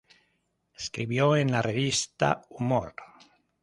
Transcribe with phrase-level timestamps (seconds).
[0.75, 2.95] Escribió en la revista Humor.